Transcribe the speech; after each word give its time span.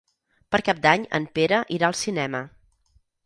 Per 0.55 0.59
Cap 0.69 0.79
d'Any 0.85 1.03
en 1.19 1.27
Pere 1.37 1.59
irà 1.77 1.91
al 1.91 1.97
cinema. 2.01 2.41